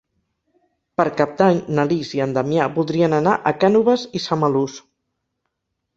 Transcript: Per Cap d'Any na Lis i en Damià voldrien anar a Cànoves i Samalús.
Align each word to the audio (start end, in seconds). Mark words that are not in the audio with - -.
Per 1.01 1.05
Cap 1.19 1.35
d'Any 1.41 1.59
na 1.79 1.85
Lis 1.91 2.15
i 2.19 2.23
en 2.27 2.33
Damià 2.37 2.67
voldrien 2.79 3.15
anar 3.21 3.37
a 3.51 3.53
Cànoves 3.65 4.07
i 4.21 4.27
Samalús. 4.29 4.83